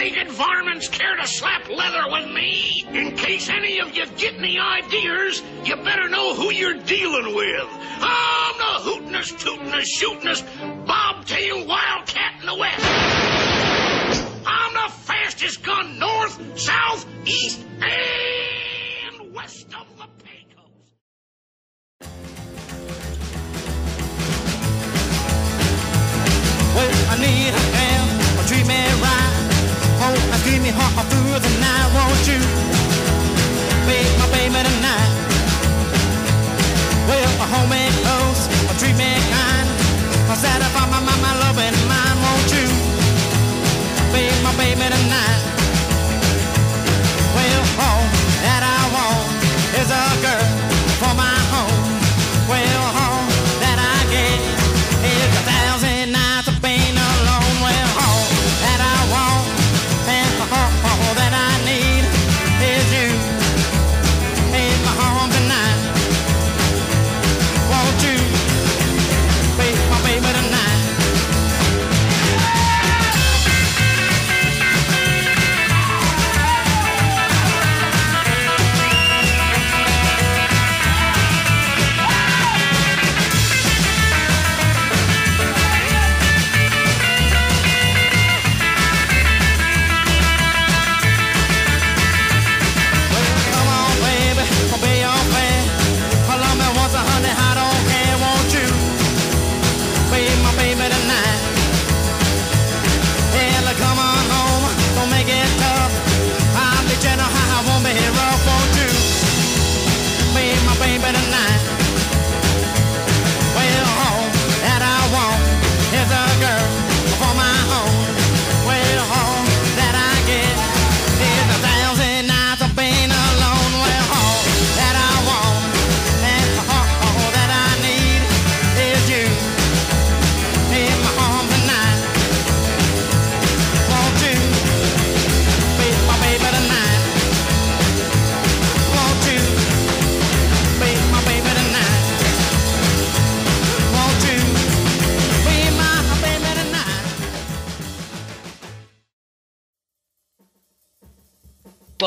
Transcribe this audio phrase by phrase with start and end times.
[0.00, 2.84] two-legged varmints care to slap leather with me?
[2.92, 7.68] In case any of you get any ideas, you better know who you're dealing with.
[8.00, 12.84] I'm the hootinest, tootinest, shootinest, bobtail wildcat in the West.
[14.46, 20.96] I'm the fastest gun north, south, east, and west of the Pecos.
[26.74, 27.70] Well, I need a
[28.40, 29.19] a treat me right.
[30.70, 32.69] Me through the night, won't you?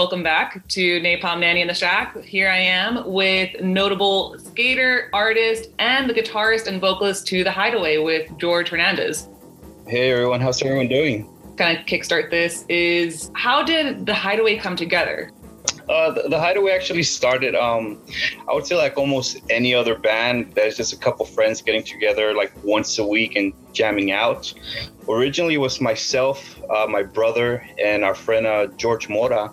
[0.03, 2.22] Welcome back to Napalm Nanny in the Shack.
[2.24, 8.00] Here I am with notable skater, artist, and the guitarist and vocalist to The Hideaway
[8.00, 9.30] with George Hernandez.
[9.88, 11.30] Hey everyone, how's everyone doing?
[11.56, 15.31] Kind of kickstart this is how did The Hideaway come together?
[15.88, 17.97] Uh, the, the Hideaway actually started, um,
[18.50, 20.53] I would say, like almost any other band.
[20.53, 24.53] There's just a couple friends getting together like once a week and jamming out.
[25.08, 29.50] Originally, it was myself, uh, my brother, and our friend uh, George Mora.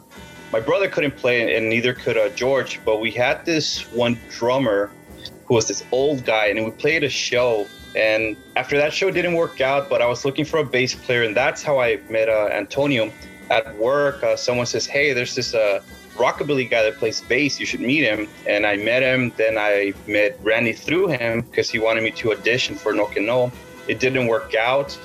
[0.53, 2.81] My brother couldn't play, and neither could uh, George.
[2.84, 4.91] But we had this one drummer
[5.47, 7.66] who was this old guy, and we played a show.
[7.94, 11.22] And after that show didn't work out, but I was looking for a bass player,
[11.22, 13.12] and that's how I met uh, Antonio
[13.50, 14.22] at work.
[14.22, 15.83] Uh, someone says, "Hey, there's this uh,
[16.15, 17.61] rockabilly guy that plays bass.
[17.61, 19.32] You should meet him." And I met him.
[19.37, 23.21] Then I met Randy through him because he wanted me to audition for No Que
[23.21, 23.53] No.
[23.87, 24.97] It didn't work out,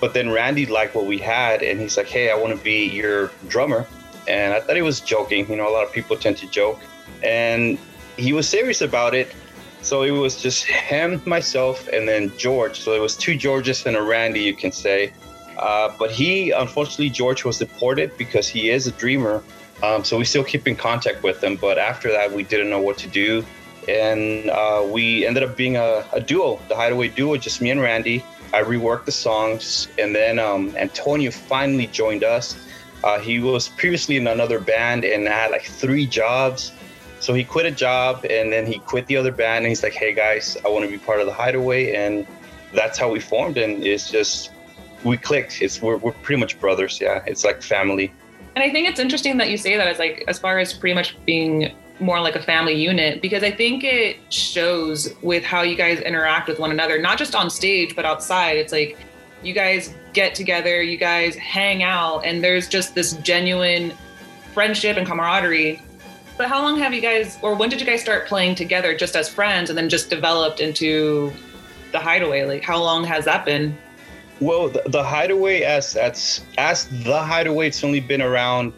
[0.00, 2.86] but then Randy liked what we had, and he's like, "Hey, I want to be
[2.86, 3.86] your drummer."
[4.26, 5.48] And I thought he was joking.
[5.48, 6.80] You know, a lot of people tend to joke,
[7.22, 7.78] and
[8.16, 9.34] he was serious about it.
[9.82, 12.80] So it was just him, myself, and then George.
[12.80, 15.12] So it was two Georges and a Randy, you can say.
[15.58, 19.42] Uh, but he, unfortunately, George was deported because he is a dreamer.
[19.82, 21.56] Um, so we still keep in contact with him.
[21.56, 23.44] But after that, we didn't know what to do.
[23.86, 27.80] And uh, we ended up being a, a duo, the Hideaway duo, just me and
[27.80, 28.24] Randy.
[28.54, 29.88] I reworked the songs.
[29.98, 32.56] And then um, Antonio finally joined us.
[33.04, 36.72] Uh, he was previously in another band and had like three jobs.
[37.20, 39.58] So he quit a job and then he quit the other band.
[39.58, 41.94] And he's like, hey guys, I want to be part of the Hideaway.
[41.94, 42.26] And
[42.72, 43.58] that's how we formed.
[43.58, 44.52] And it's just,
[45.04, 45.60] we clicked.
[45.60, 46.98] It's we're, we're pretty much brothers.
[46.98, 48.10] Yeah, it's like family.
[48.56, 50.94] And I think it's interesting that you say that as like as far as pretty
[50.94, 55.76] much being more like a family unit because I think it shows with how you
[55.76, 58.56] guys interact with one another, not just on stage but outside.
[58.56, 58.96] It's like
[59.42, 63.92] you guys get together, you guys hang out, and there's just this genuine
[64.54, 65.82] friendship and camaraderie.
[66.38, 69.14] But how long have you guys, or when did you guys start playing together just
[69.14, 71.32] as friends and then just developed into
[71.92, 72.44] the hideaway?
[72.44, 73.76] Like, how long has that been?
[74.40, 78.72] Well, the, the Hideaway as as as the Hideaway, it's only been around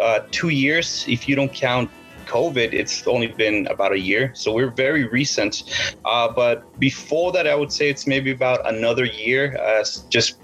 [0.00, 1.04] uh, two years.
[1.08, 1.90] If you don't count
[2.26, 4.30] COVID, it's only been about a year.
[4.34, 5.62] So we're very recent.
[6.04, 9.56] Uh, but before that, I would say it's maybe about another year.
[9.56, 10.36] As just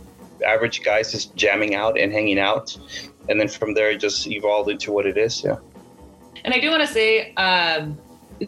[0.45, 2.77] average guys just jamming out and hanging out,
[3.29, 5.43] and then from there it just evolved into what it is.
[5.43, 5.57] Yeah.
[6.45, 7.99] And I do want to say, um,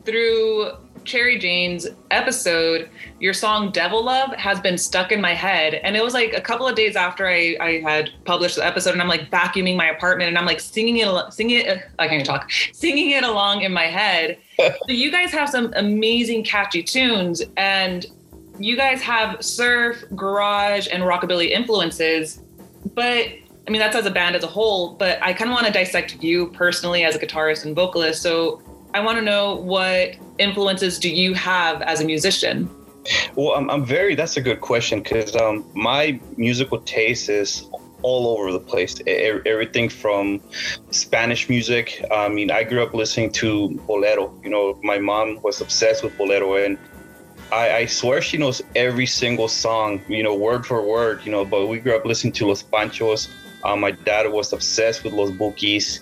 [0.05, 0.73] through
[1.07, 2.91] Cherry Jane's episode,
[3.21, 5.75] your song Devil Love has been stuck in my head.
[5.75, 8.93] And it was like a couple of days after I, I had published the episode,
[8.93, 12.21] and I'm like vacuuming my apartment and I'm like singing it, singing it, I can't
[12.21, 14.39] even talk, singing it along in my head.
[14.59, 17.43] so you guys have some amazing, catchy tunes.
[17.57, 18.07] And
[18.59, 22.43] you guys have surf, garage, and rockabilly influences.
[22.95, 23.29] But
[23.67, 25.73] I mean, that's as a band as a whole, but I kind of want to
[25.73, 28.23] dissect you personally as a guitarist and vocalist.
[28.23, 28.63] So
[28.95, 32.71] I want to know what influences do you have as a musician?
[33.35, 37.69] Well, I'm, I'm very, that's a good question because um, my musical taste is
[38.03, 39.01] all over the place.
[39.07, 40.41] Everything from
[40.91, 42.05] Spanish music.
[42.13, 44.33] I mean, I grew up listening to bolero.
[44.45, 46.79] You know, my mom was obsessed with bolero, and
[47.53, 50.03] I, I, swear she knows every single song.
[50.09, 51.25] You know, word for word.
[51.25, 53.29] You know, but we grew up listening to Los Panchos,
[53.67, 56.01] uh, my dad was obsessed with Los Bukis.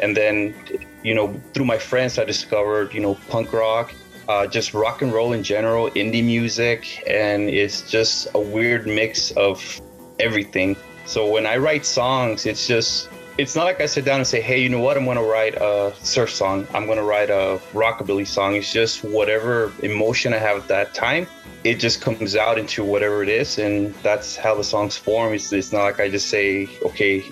[0.00, 0.54] And then,
[1.02, 3.94] you know, through my friends, I discovered, you know, punk rock,
[4.28, 7.02] uh, just rock and roll in general, indie music.
[7.08, 9.80] And it's just a weird mix of
[10.20, 10.76] everything.
[11.06, 14.40] So when I write songs, it's just, it's not like I sit down and say,
[14.40, 14.96] hey, you know what?
[14.96, 16.66] I'm going to write a surf song.
[16.72, 18.54] I'm going to write a rockabilly song.
[18.54, 21.26] It's just whatever emotion I have at that time
[21.66, 25.52] it just comes out into whatever it is and that's how the songs form it's,
[25.52, 27.24] it's not like i just say okay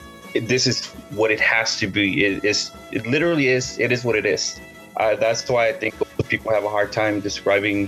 [0.43, 4.17] this is what it has to be it is it literally is it is what
[4.17, 4.61] it is
[4.97, 5.95] uh, that's why i think
[6.29, 7.87] people have a hard time describing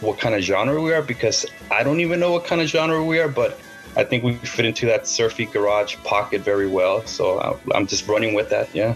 [0.00, 3.04] what kind of genre we are because i don't even know what kind of genre
[3.04, 3.60] we are but
[3.96, 8.34] i think we fit into that surfy garage pocket very well so i'm just running
[8.34, 8.94] with that yeah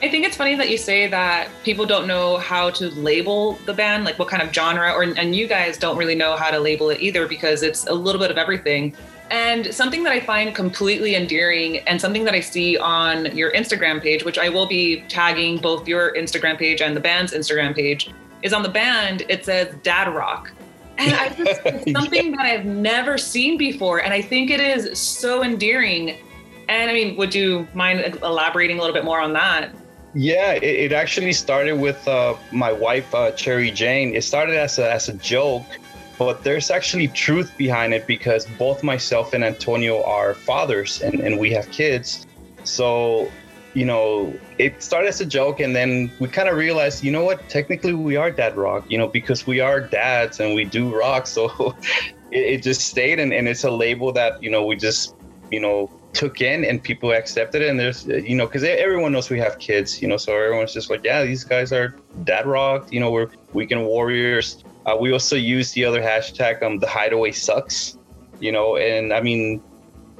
[0.00, 3.74] I think it's funny that you say that people don't know how to label the
[3.74, 6.60] band, like what kind of genre, or and you guys don't really know how to
[6.60, 8.94] label it either because it's a little bit of everything.
[9.30, 14.00] And something that I find completely endearing and something that I see on your Instagram
[14.00, 18.10] page, which I will be tagging both your Instagram page and the band's Instagram page,
[18.42, 20.52] is on the band, it says Dad Rock.
[20.98, 22.36] And I just, it's something yeah.
[22.36, 24.02] that I've never seen before.
[24.02, 26.18] And I think it is so endearing.
[26.68, 29.74] And I mean, would you mind elaborating a little bit more on that?
[30.14, 34.14] Yeah, it, it actually started with uh, my wife, uh, Cherry Jane.
[34.14, 35.66] It started as a, as a joke,
[36.18, 41.38] but there's actually truth behind it because both myself and Antonio are fathers and, and
[41.38, 42.26] we have kids.
[42.64, 43.30] So,
[43.78, 47.22] you know, it started as a joke and then we kind of realized, you know
[47.22, 50.92] what, technically we are dad rock, you know, because we are dads and we do
[50.92, 51.28] rock.
[51.28, 51.76] So
[52.32, 55.14] it, it just stayed and, and it's a label that, you know, we just,
[55.52, 59.28] you know, took in and people accepted it and there's you know because everyone knows
[59.28, 61.94] we have kids you know so everyone's just like yeah these guys are
[62.24, 66.78] dad rock you know we're weekend warriors uh, we also use the other hashtag um
[66.78, 67.98] the hideaway sucks
[68.40, 69.62] you know and i mean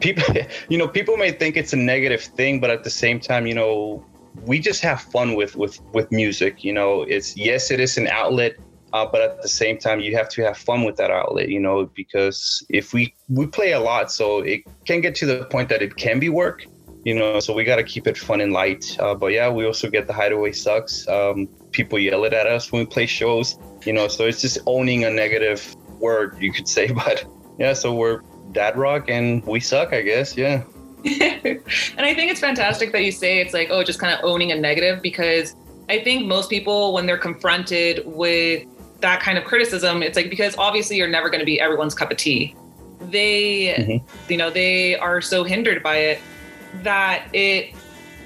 [0.00, 0.24] people
[0.68, 3.54] you know people may think it's a negative thing but at the same time you
[3.54, 4.04] know
[4.46, 7.02] we just have fun with with with music you know.
[7.02, 8.56] It's yes it is an outlet
[8.92, 11.60] uh, but at the same time you have to have fun with that outlet you
[11.60, 15.68] know because if we we play a lot so it can get to the point
[15.68, 16.64] that it can be work
[17.04, 18.96] you know so we got to keep it fun and light.
[18.98, 21.06] Uh, but yeah we also get the hideaway sucks.
[21.08, 24.58] Um, people yell it at us when we play shows you know so it's just
[24.66, 27.24] owning a negative word you could say but
[27.58, 28.22] yeah so we're
[28.52, 30.62] dad rock and we suck i guess yeah
[31.04, 31.60] and
[31.98, 34.56] i think it's fantastic that you say it's like oh just kind of owning a
[34.56, 35.54] negative because
[35.88, 38.66] I think most people, when they're confronted with
[39.00, 42.10] that kind of criticism, it's like because obviously you're never going to be everyone's cup
[42.10, 42.54] of tea.
[43.00, 44.30] They, mm-hmm.
[44.30, 46.20] you know, they are so hindered by it
[46.82, 47.74] that it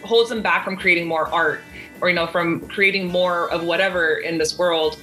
[0.02, 1.61] holds them back from creating more art
[2.00, 4.99] or, you know, from creating more of whatever in this world.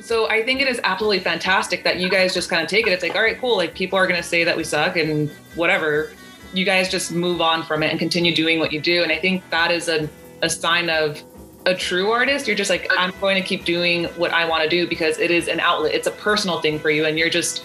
[0.00, 2.92] So I think it is absolutely fantastic that you guys just kind of take it.
[2.92, 3.56] It's like, all right, cool.
[3.56, 6.12] Like people are going to say that we suck and whatever.
[6.52, 9.02] You guys just move on from it and continue doing what you do.
[9.02, 10.08] And I think that is a,
[10.42, 11.22] a sign of
[11.68, 14.68] a true artist, you're just like, I'm going to keep doing what I want to
[14.68, 15.94] do because it is an outlet.
[15.94, 17.64] It's a personal thing for you, and you're just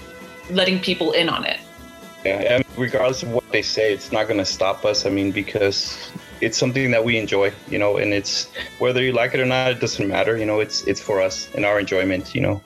[0.49, 1.59] letting people in on it.
[2.25, 5.05] Yeah, and regardless of what they say, it's not going to stop us.
[5.05, 6.11] I mean, because
[6.43, 9.71] it's something that we enjoy, you know, and it's whether you like it or not,
[9.71, 10.37] it doesn't matter.
[10.37, 12.61] You know, it's it's for us and our enjoyment, you know.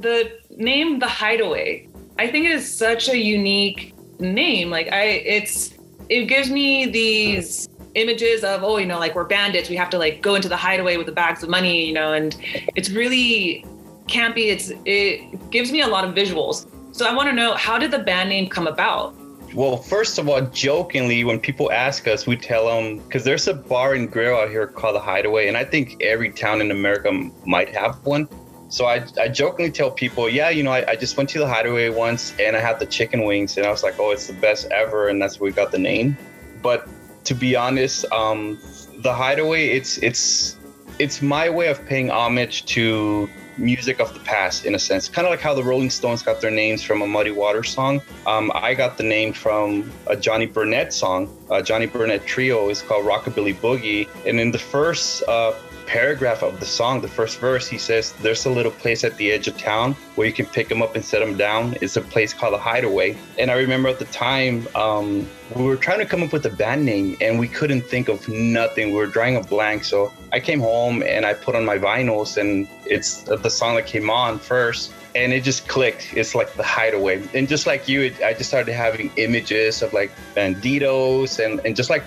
[0.00, 1.88] The name The Hideaway,
[2.18, 4.70] I think it is such a unique name.
[4.70, 5.74] Like I it's
[6.08, 9.96] it gives me these images of oh you know like we're bandits we have to
[9.96, 12.36] like go into the hideaway with the bags of money you know and
[12.74, 13.64] it's really
[14.06, 17.78] campy it's it gives me a lot of visuals so i want to know how
[17.78, 19.14] did the band name come about
[19.54, 23.54] Well, first of all, jokingly, when people ask us, we tell them because there's a
[23.54, 27.10] bar and grill out here called the Hideaway, and I think every town in America
[27.46, 28.28] might have one.
[28.68, 31.46] So I, I jokingly tell people, yeah, you know, I, I just went to the
[31.46, 34.32] Hideaway once and I had the chicken wings, and I was like, oh, it's the
[34.32, 36.16] best ever, and that's where we got the name.
[36.62, 36.88] But
[37.24, 38.58] to be honest, um,
[38.98, 40.56] the Hideaway, it's it's
[40.98, 45.08] it's my way of paying homage to music of the past in a sense.
[45.08, 48.02] Kind of like how the rolling stones got their names from a muddy water song.
[48.26, 51.34] Um, i got the name from a Johnny Burnette song.
[51.50, 54.08] Uh, Johnny Burnette trio is called rockabilly boogie.
[54.26, 55.52] And in the first uh,
[55.86, 59.30] paragraph of the song the first verse he says there's a little place at the
[59.30, 61.76] edge of town where you can pick them up and set them down.
[61.80, 63.16] It's a place called a hideaway.
[63.38, 66.50] And i remember at the time um, we were trying to come up with a
[66.50, 68.88] band name and we couldn't think of nothing.
[68.88, 69.84] We were drawing a blank.
[69.84, 73.86] So i came home and i put on my vinyls and it's the song that
[73.86, 76.12] came on first and it just clicked.
[76.14, 77.22] It's like the hideaway.
[77.32, 81.76] And just like you it, i just started having images of like banditos and, and
[81.76, 82.02] just like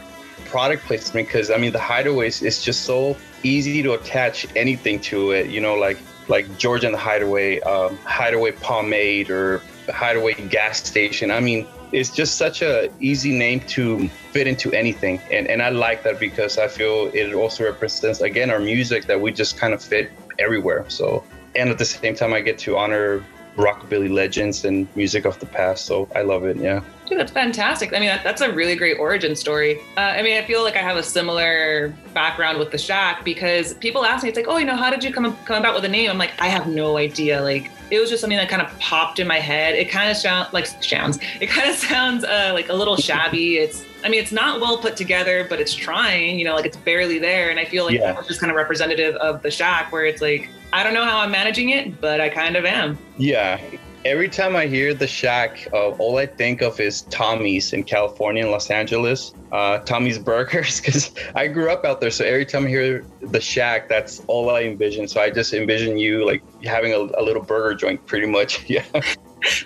[0.49, 5.31] product placement because i mean the hideaways is just so easy to attach anything to
[5.31, 5.97] it you know like
[6.29, 11.31] like the hideaway um, hideaway pomade or hideaway gas station.
[11.31, 15.69] I mean it's just such a easy name to fit into anything and, and i
[15.69, 19.73] like that because i feel it also represents again our music that we just kind
[19.73, 20.85] of fit everywhere.
[20.87, 21.23] So
[21.55, 23.25] and at the same time i get to honor
[23.57, 27.91] rockabilly legends and music of the past so i love it yeah Dude, that's fantastic.
[27.91, 29.79] I mean, that, that's a really great origin story.
[29.97, 33.73] Uh, I mean, I feel like I have a similar background with the Shack because
[33.73, 35.83] people ask me, it's like, oh, you know, how did you come come about with
[35.85, 36.09] a name?
[36.11, 37.41] I'm like, I have no idea.
[37.41, 39.73] Like, it was just something that kind of popped in my head.
[39.73, 41.17] It kind of sounds like sounds.
[41.41, 43.57] It kind of sounds uh, like a little shabby.
[43.57, 46.37] It's, I mean, it's not well put together, but it's trying.
[46.37, 47.49] You know, like it's barely there.
[47.49, 48.13] And I feel like Yeah.
[48.13, 51.17] that's just kind of representative of the Shack, where it's like, I don't know how
[51.21, 52.99] I'm managing it, but I kind of am.
[53.17, 53.59] Yeah.
[54.05, 58.43] Every time I hear the shack, uh, all I think of is Tommy's in California
[58.43, 59.33] and Los Angeles.
[59.51, 62.11] Uh, Tommy's Burgers, because I grew up out there.
[62.11, 65.07] So every time I hear the shack, that's all I envision.
[65.07, 68.65] So I just envision you like having a, a little burger joint, pretty much.
[68.69, 68.83] Yeah.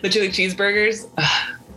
[0.01, 1.09] The chili cheeseburgers.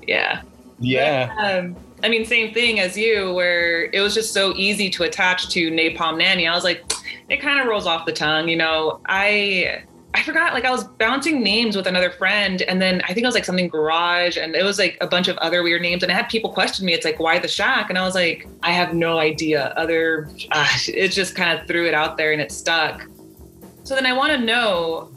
[0.07, 0.43] yeah.
[0.79, 1.35] Yeah.
[1.39, 5.49] Um, I mean, same thing as you, where it was just so easy to attach
[5.51, 6.47] to Napalm Nanny.
[6.47, 6.85] I was like,
[7.29, 9.01] it kind of rolls off the tongue, you know.
[9.07, 9.83] I
[10.17, 13.27] I forgot, like I was bouncing names with another friend, and then I think it
[13.27, 16.11] was like something garage, and it was like a bunch of other weird names, and
[16.11, 16.95] I had people question me.
[16.95, 17.91] It's like, why the shack?
[17.91, 19.75] And I was like, I have no idea.
[19.77, 23.07] Other, uh, it just kind of threw it out there, and it stuck.
[23.85, 25.11] So then I want to know.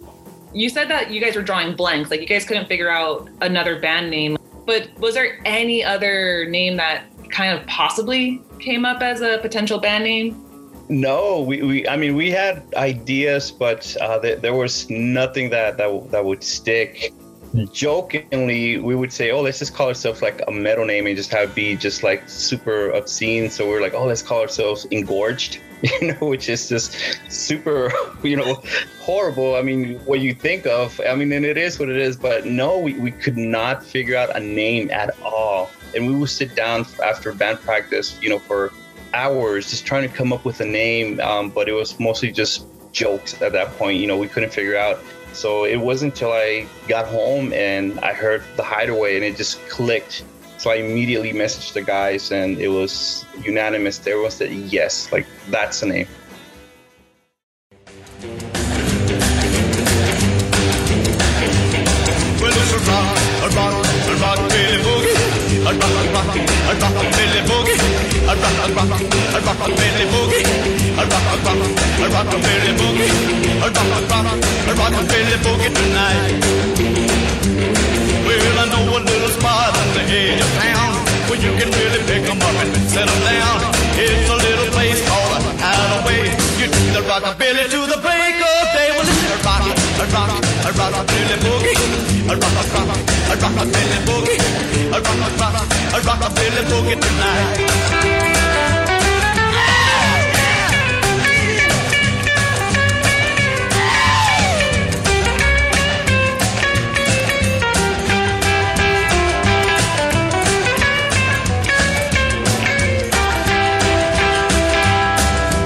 [0.53, 3.79] You said that you guys were drawing blanks, like you guys couldn't figure out another
[3.79, 4.35] band name
[4.69, 9.79] but was there any other name that kind of possibly came up as a potential
[9.79, 10.45] band name?
[10.89, 15.77] No, we, we I mean, we had ideas, but uh, there, there was nothing that,
[15.77, 17.13] that, that would stick.
[17.71, 21.31] Jokingly, we would say, oh, let's just call ourselves like a metal name and just
[21.31, 23.51] have it be just like super obscene.
[23.51, 25.59] So we're like, oh, let's call ourselves Engorged,
[26.01, 26.97] you know, which is just
[27.31, 27.91] super,
[28.23, 28.61] you know,
[28.99, 29.55] horrible.
[29.55, 32.45] I mean, what you think of, I mean, and it is what it is, but
[32.47, 35.69] no, we, we could not figure out a name at all.
[35.95, 38.71] And we would sit down after band practice, you know, for
[39.13, 41.19] hours just trying to come up with a name.
[41.19, 44.77] Um, but it was mostly just jokes at that point, you know, we couldn't figure
[44.77, 44.99] out.
[45.33, 49.59] So it wasn't until I got home and I heard the hideaway and it just
[49.69, 50.23] clicked.
[50.57, 53.99] So I immediately messaged the guys and it was unanimous.
[54.05, 56.07] Everyone said yes, like that's the name.
[68.29, 70.45] A rock, a rock, a rock, Billy Boogie.
[70.93, 73.09] A rock, a rock, a rock, Billy Boogie.
[73.57, 74.77] A rock, a rock, a rock, Billy Boogie.
[74.77, 74.77] A rock, a rock, a rock, Billy Boogie.
[74.79, 76.37] A rock, a rock, a rock, Billy Boogie tonight.
[78.25, 80.93] Well, I know a little spot on the edge of town
[81.27, 83.73] where you can really pick 'em up and settle down.
[83.97, 86.29] It's a little place called Hideaway.
[86.59, 88.89] You take the rockabilly to the break of day.
[88.93, 89.28] Well,
[89.99, 91.75] rock, a rock, a rockabilly boogie.
[92.29, 94.39] A rock, a rock, a rockabilly boogie.
[94.87, 97.57] A rock, a rock, a rockabilly boogie tonight.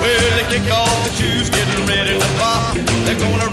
[0.01, 2.75] Well, they kick off the shoes, getting ready to pop.
[3.05, 3.52] They're gonna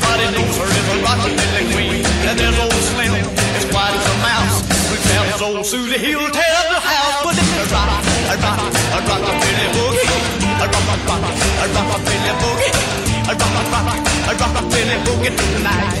[0.00, 2.04] everybody knows her as a rockabilly queen.
[2.28, 6.62] And there's old Slim, as quiet as a mouse, who tells old Susie he'll tear
[6.72, 7.24] the house.
[7.24, 10.08] But it's a rock, a rock, a rockabilly boogie,
[10.60, 11.24] a rock, a rock,
[11.60, 12.72] a rockabilly boogie,
[13.28, 16.00] a rock, a rock, a rockabilly boogie tonight.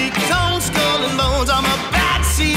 [0.00, 1.50] bleak tones, skull and bones.
[1.50, 2.56] I'm a bad seed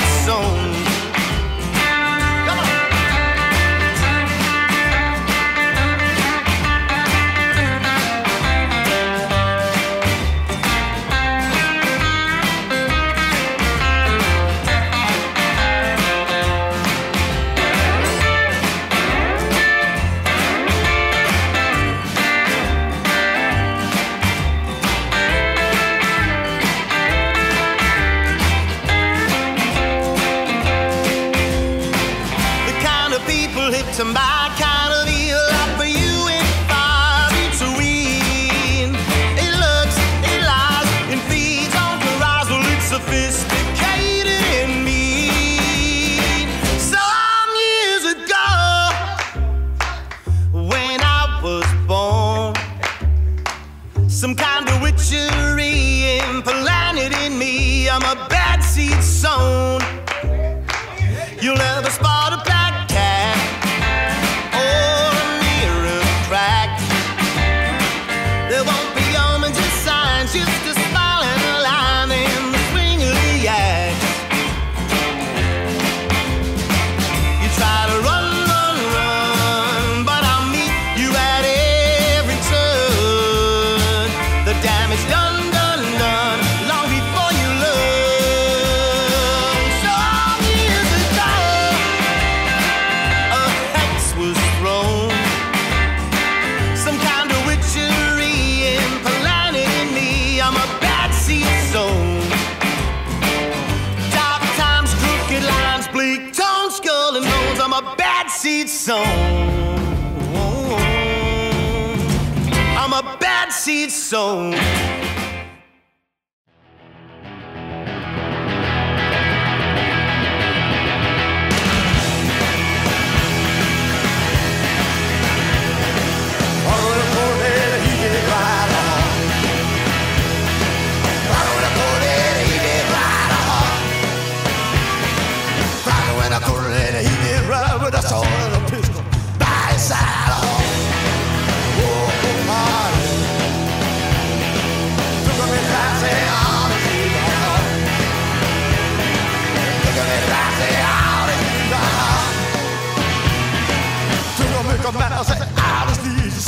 [112.78, 114.54] I'm a bad seed sown.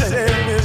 [0.05, 0.64] Took a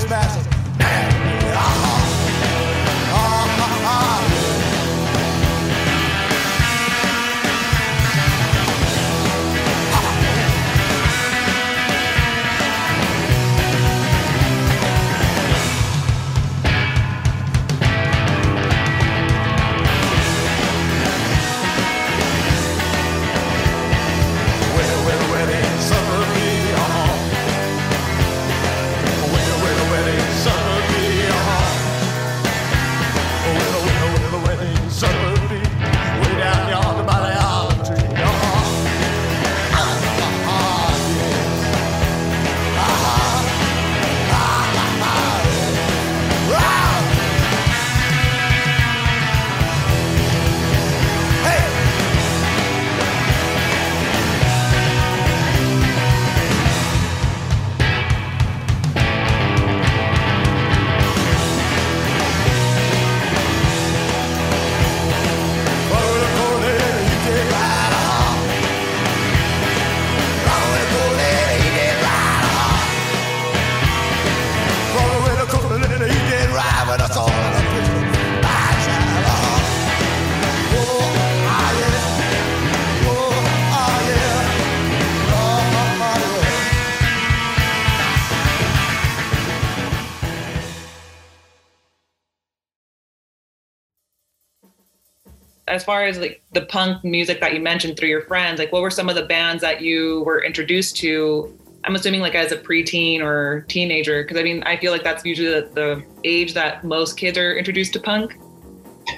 [95.81, 98.83] as far as like the punk music that you mentioned through your friends, like what
[98.83, 101.57] were some of the bands that you were introduced to?
[101.85, 105.25] I'm assuming like as a preteen or teenager, because I mean, I feel like that's
[105.25, 108.39] usually the, the age that most kids are introduced to punk.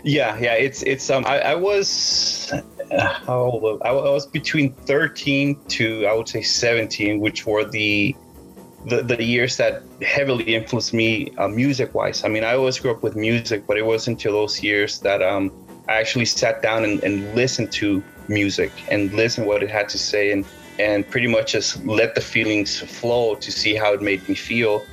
[0.05, 2.53] Yeah, yeah, it's it's um I, I was
[2.93, 3.83] uh, how old?
[3.83, 8.15] I, was between 13 to I would say 17, which were the
[8.87, 12.25] the, the years that heavily influenced me uh, music wise.
[12.25, 15.23] I mean, I always grew up with music, but it wasn't until those years that
[15.23, 15.53] um,
[15.89, 19.99] I actually sat down and, and listened to music and listened what it had to
[19.99, 20.45] say and
[20.79, 24.85] and pretty much just let the feelings flow to see how it made me feel.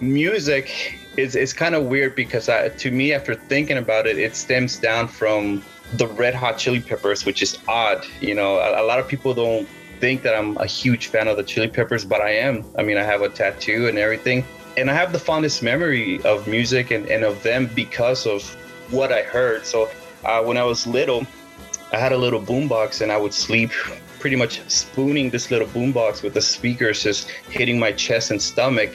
[0.00, 4.36] Music is, is kind of weird because I, to me, after thinking about it, it
[4.36, 5.62] stems down from
[5.94, 8.04] the Red Hot Chili Peppers, which is odd.
[8.20, 9.68] You know, a, a lot of people don't
[10.00, 12.64] think that I'm a huge fan of the Chili Peppers, but I am.
[12.76, 14.44] I mean, I have a tattoo and everything.
[14.76, 18.42] And I have the fondest memory of music and, and of them because of
[18.90, 19.66] what I heard.
[19.66, 19.90] So
[20.24, 21.26] uh, when I was little,
[21.92, 23.70] I had a little boombox and I would sleep
[24.18, 28.94] pretty much spooning this little boombox with the speakers just hitting my chest and stomach.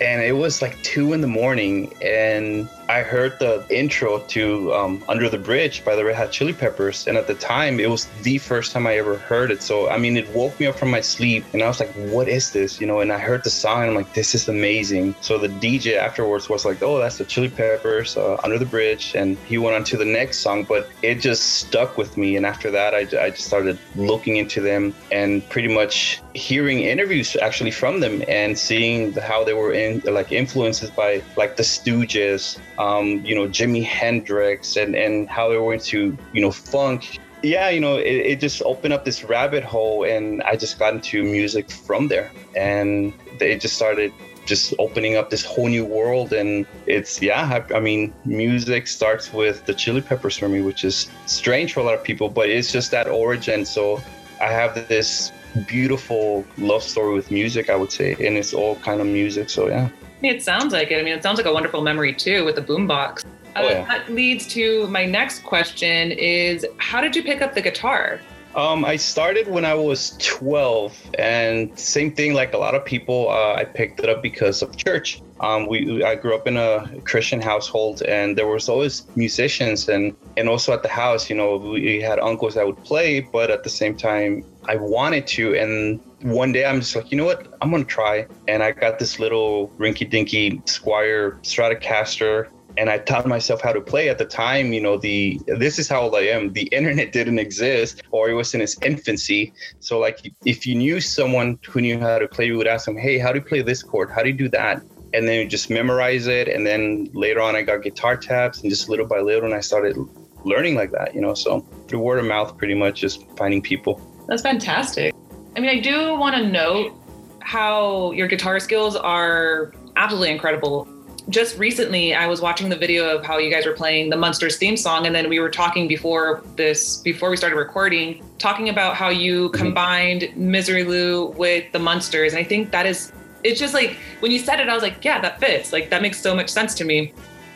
[0.00, 5.04] And it was like two in the morning, and I heard the intro to um,
[5.08, 7.06] Under the Bridge by the Red Hot Chili Peppers.
[7.06, 9.62] And at the time, it was the first time I ever heard it.
[9.62, 12.28] So, I mean, it woke me up from my sleep and I was like, what
[12.28, 12.80] is this?
[12.80, 15.14] You know, and I heard the song and I'm like, this is amazing.
[15.20, 19.14] So the DJ afterwards was like, oh, that's the Chili Peppers, uh, Under the Bridge.
[19.14, 22.36] And he went on to the next song, but it just stuck with me.
[22.36, 27.36] And after that, I, I just started looking into them and pretty much hearing interviews
[27.36, 32.58] actually from them and seeing how they were in like influences by like the Stooges
[32.78, 37.18] um, you know, Jimi Hendrix and, and how they were into, you know, funk.
[37.42, 40.94] Yeah, you know, it, it just opened up this rabbit hole and I just got
[40.94, 42.30] into music from there.
[42.56, 44.12] And it just started
[44.46, 46.32] just opening up this whole new world.
[46.32, 50.84] And it's, yeah, I, I mean, music starts with the Chili Peppers for me, which
[50.84, 53.64] is strange for a lot of people, but it's just that origin.
[53.64, 54.00] So
[54.40, 55.32] I have this
[55.66, 59.50] beautiful love story with music, I would say, and it's all kind of music.
[59.50, 59.88] So yeah.
[60.22, 61.00] It sounds like it.
[61.00, 63.24] I mean, it sounds like a wonderful memory too with the boombox.
[63.56, 63.84] Oh, Uh.
[63.86, 68.20] That leads to my next question: Is how did you pick up the guitar?
[68.54, 73.30] Um, I started when I was 12, and same thing like a lot of people.
[73.30, 75.22] Uh, I picked it up because of church.
[75.40, 80.14] Um, we I grew up in a Christian household, and there was always musicians, and
[80.36, 83.64] and also at the house, you know, we had uncles that would play, but at
[83.64, 85.54] the same time, I wanted to.
[85.56, 88.98] And one day, I'm just like, you know what, I'm gonna try, and I got
[88.98, 94.72] this little rinky-dinky Squier Stratocaster and I taught myself how to play at the time.
[94.72, 96.52] You know, the this is how old I am.
[96.52, 99.52] The internet didn't exist, or it was in its infancy.
[99.80, 102.96] So, like, if you knew someone who knew how to play, you would ask them,
[102.96, 104.10] "Hey, how do you play this chord?
[104.10, 104.82] How do you do that?"
[105.14, 106.48] And then you just memorize it.
[106.48, 109.60] And then later on, I got guitar tabs, and just little by little, and I
[109.60, 109.96] started
[110.44, 111.14] learning like that.
[111.14, 114.00] You know, so through word of mouth, pretty much, just finding people.
[114.28, 115.14] That's fantastic.
[115.54, 116.94] I mean, I do want to note
[117.40, 120.88] how your guitar skills are absolutely incredible.
[121.28, 124.56] Just recently, I was watching the video of how you guys were playing the Munsters
[124.56, 128.96] theme song, and then we were talking before this, before we started recording, talking about
[128.96, 132.32] how you combined Misirlou with the Munsters.
[132.32, 133.12] And I think that is,
[133.44, 135.72] it's just like when you said it, I was like, yeah, that fits.
[135.72, 137.12] Like that makes so much sense to me.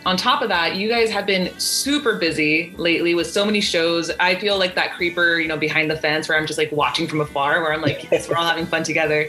[0.07, 4.09] On top of that, you guys have been super busy lately with so many shows.
[4.21, 7.09] I feel like that creeper, you know, behind the fence where I'm just like watching
[7.09, 9.27] from afar, where I'm like, yes, we're all having fun together.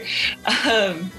[0.70, 1.10] Um,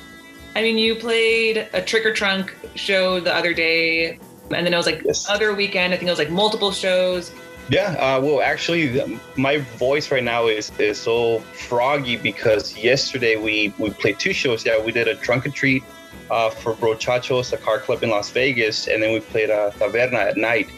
[0.55, 4.17] I mean, you played a Trick or Trunk show the other day,
[4.49, 5.29] and then it was like Yes.
[5.29, 5.93] other weekend.
[5.93, 7.33] I think it was like multiple shows.
[7.67, 13.73] Yeah, uh, well, actually, my voice right now is is so froggy because yesterday we
[13.77, 14.65] we played two shows.
[14.65, 15.83] Yeah, we did a trunk and treat
[16.31, 20.29] uh, for Brochachos, a car club in Las Vegas, and then we played a taberna
[20.31, 20.69] at night,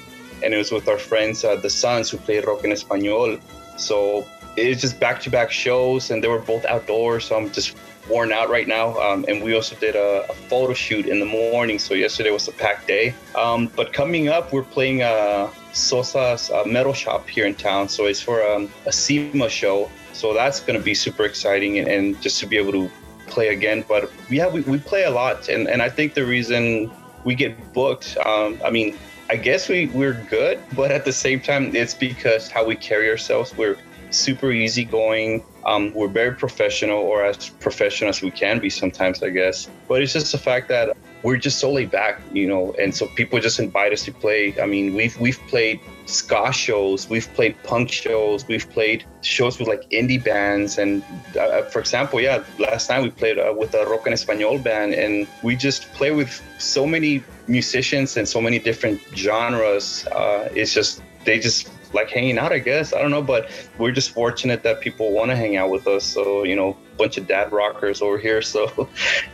[0.43, 3.39] and it was with our friends, uh, the Sons, who played rock in español.
[3.77, 4.25] So
[4.57, 7.25] it's just back to back shows, and they were both outdoors.
[7.25, 7.75] So I'm just
[8.09, 8.99] worn out right now.
[8.99, 11.79] Um, and we also did a, a photo shoot in the morning.
[11.79, 13.13] So yesterday was a packed day.
[13.35, 17.89] Um, but coming up, we're playing uh, Sosa's uh, metal shop here in town.
[17.89, 19.89] So it's for um, a SEMA show.
[20.13, 22.91] So that's going to be super exciting and, and just to be able to
[23.31, 23.83] play again.
[23.87, 25.49] But yeah, we, we play a lot.
[25.49, 26.91] And, and I think the reason
[27.23, 28.97] we get booked, um, I mean,
[29.29, 33.09] I guess we, we're good, but at the same time, it's because how we carry
[33.09, 33.55] ourselves.
[33.55, 33.77] We're
[34.09, 35.43] super easygoing.
[35.65, 39.69] Um, we're very professional, or as professional as we can be sometimes, I guess.
[39.87, 43.07] But it's just the fact that we're just so laid back, you know, and so
[43.15, 44.53] people just invite us to play.
[44.61, 49.67] I mean, we've we've played ska shows, we've played punk shows, we've played shows with
[49.67, 51.03] like indie bands, and
[51.39, 54.93] uh, for example, yeah, last night we played uh, with a rock and español band,
[54.93, 60.05] and we just play with so many musicians and so many different genres.
[60.07, 62.93] Uh, it's just they just like hanging out, I guess.
[62.93, 66.03] I don't know, but we're just fortunate that people want to hang out with us.
[66.05, 68.41] So you know, bunch of dad rockers over here.
[68.51, 68.89] So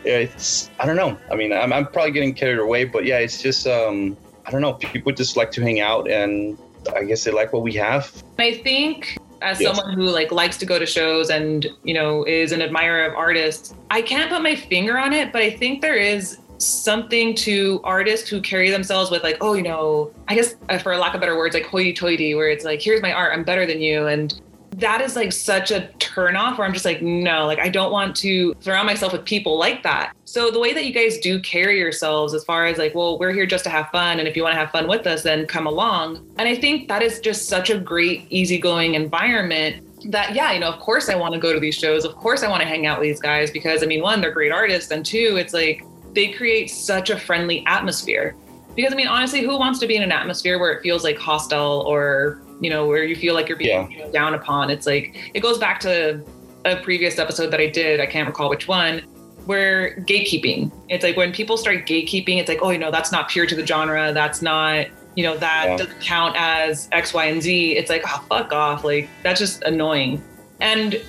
[0.06, 1.18] yeah, it's I don't know.
[1.32, 4.16] I mean, I'm, I'm probably getting carried away, but yeah, it's just um,
[4.48, 4.74] I don't know.
[4.74, 6.58] People just like to hang out, and
[6.96, 8.12] I guess they like what we have.
[8.40, 9.76] I think as Yes.
[9.76, 13.14] someone who like likes to go to shows and you know is an admirer of
[13.14, 17.82] artists, I can't put my finger on it, but I think there is something to
[17.84, 21.20] artists who carry themselves with like, oh, you know, I guess uh, for lack of
[21.20, 24.42] better words, like hoity-toity, where it's like, here's my art, I'm better than you, and
[24.72, 28.16] that is like such a turnoff where I'm just like, no, like I don't want
[28.18, 30.14] to surround myself with people like that.
[30.26, 33.32] So the way that you guys do carry yourselves as far as like, well, we're
[33.32, 34.20] here just to have fun.
[34.20, 36.18] And if you want to have fun with us, then come along.
[36.38, 40.70] And I think that is just such a great, easygoing environment that, yeah, you know,
[40.70, 42.06] of course I want to go to these shows.
[42.06, 44.32] Of course I want to hang out with these guys because I mean, one, they're
[44.32, 44.92] great artists.
[44.92, 48.36] And two, it's like they create such a friendly atmosphere.
[48.76, 51.18] Because I mean, honestly, who wants to be in an atmosphere where it feels like
[51.18, 54.08] hostile or, you know, where you feel like you're being Yeah.
[54.12, 54.70] down upon?
[54.70, 56.22] It's like, it goes back to
[56.66, 58.00] a previous episode that I did.
[58.00, 59.02] I can't recall which one,
[59.46, 60.72] where gatekeeping.
[60.90, 63.56] It's like when people start gatekeeping, it's like, oh, you know, that's not pure to
[63.56, 64.12] the genre.
[64.14, 65.78] That's not, you know, that Yeah.
[65.78, 67.78] doesn't count as X, Y, and Z.
[67.78, 68.84] It's like, oh, fuck off.
[68.84, 70.22] Like, that's just annoying.
[70.60, 71.00] And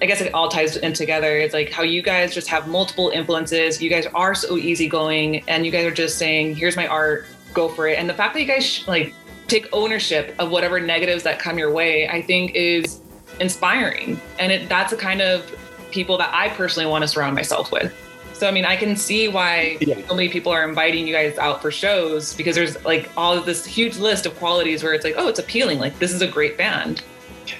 [0.00, 1.38] I guess it all ties in together.
[1.38, 3.80] It's like how you guys just have multiple influences.
[3.80, 7.68] You guys are so easygoing, and you guys are just saying, "Here's my art, go
[7.68, 9.14] for it." And the fact that you guys sh- like
[9.52, 13.00] take ownership of whatever negatives that come your way, I think is
[13.38, 14.18] inspiring.
[14.38, 15.44] And it that's the kind of
[15.90, 17.92] people that I personally want to surround myself with.
[18.32, 19.96] So I mean, I can see why Yeah.
[20.08, 23.44] so many people are inviting you guys out for shows because there's like all of
[23.44, 25.78] this huge list of qualities where it's like, oh, it's appealing.
[25.78, 27.02] Like this is a great band.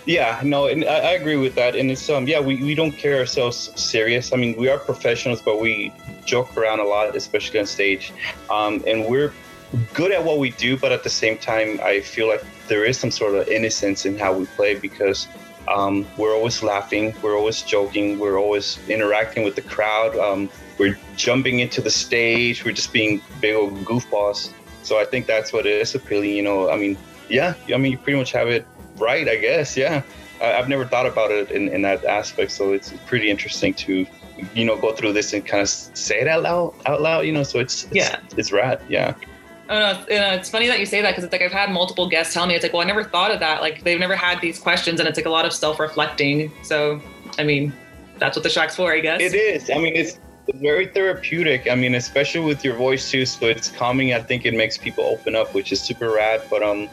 [0.07, 1.77] Yeah, no, and I, I agree with that.
[1.77, 4.33] And it's um, yeah, we, we don't carry ourselves serious.
[4.33, 5.93] I mean, we are professionals, but we
[6.25, 8.13] joke around a lot, especially on stage.
[8.49, 9.33] Um, and we're
[9.95, 12.99] good at what we do, but at the same time, I feel like there is
[12.99, 15.29] some sort of innocence in how we play because
[15.69, 20.17] um, we're always laughing, we're always joking, we're always interacting with the crowd.
[20.17, 24.53] Um, we're jumping into the stage, we're just being big old goofballs.
[24.83, 26.31] So I think that's what is appealing.
[26.31, 29.77] You know, I mean, yeah, I mean, you pretty much have it right, I guess.
[29.77, 30.03] Yeah,
[30.41, 34.05] I, I've never thought about it in, in that aspect, so it's pretty interesting to,
[34.55, 37.21] you know, go through this and kind of say it out loud, out loud.
[37.21, 38.19] You know, so it's, it's Yeah.
[38.37, 38.83] it's rad.
[38.89, 39.15] Yeah,
[39.69, 41.53] Oh no, it's, you know, it's funny that you say that because it's like I've
[41.53, 43.61] had multiple guests tell me it's like, well, I never thought of that.
[43.61, 46.53] Like they've never had these questions, and it's like a lot of self-reflecting.
[46.63, 47.01] So,
[47.39, 47.73] I mean,
[48.19, 49.21] that's what the Shack's for, I guess.
[49.21, 49.71] it is.
[49.71, 50.19] I mean, it's
[50.55, 51.71] very therapeutic.
[51.71, 53.25] I mean, especially with your voice too.
[53.25, 54.13] So it's calming.
[54.13, 56.43] I think it makes people open up, which is super rad.
[56.51, 56.89] But um,